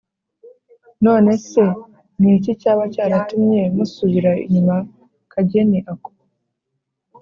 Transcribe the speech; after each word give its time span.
none 1.05 1.31
se 1.49 1.63
n’iki 2.21 2.51
cyaba 2.61 2.83
cyaratumye 2.93 3.61
musubira 3.75 4.31
inyuma 4.45 4.75
kageni 5.31 5.79
ako? 5.91 6.11